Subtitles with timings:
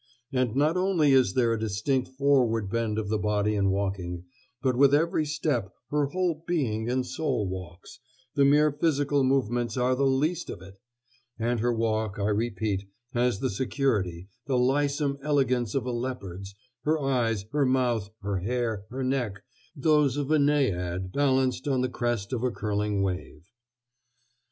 [0.33, 4.23] And not only is there a distinct forward bend of the body in walking,
[4.59, 7.99] but with every step her whole being and soul walks
[8.33, 10.79] the mere physical movements are the least of it!
[11.37, 16.99] And her walk, I repeat, has the security, the lissome elegance of a leopard's her
[16.99, 19.43] eyes, her mouth, her hair, her neck,
[19.75, 23.45] those of a Naiad balanced on the crest of a curling wave....